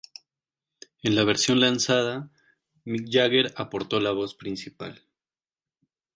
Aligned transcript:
En 1.03 1.13
la 1.15 1.23
versión 1.23 1.59
lanzada, 1.59 2.31
Mick 2.85 3.05
Jagger 3.07 3.53
aportó 3.55 3.99
la 3.99 4.09
voz 4.09 4.33
principal. 4.33 5.03